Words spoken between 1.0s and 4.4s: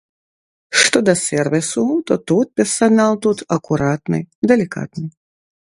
да сэрвісу, то тут персанал тут акуратны,